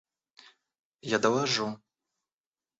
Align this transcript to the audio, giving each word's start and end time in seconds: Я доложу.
Я 1.15 1.19
доложу. 1.27 1.69